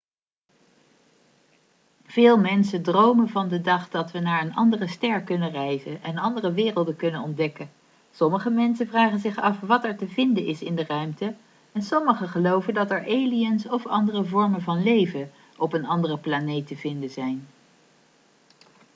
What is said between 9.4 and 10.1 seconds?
af wat er te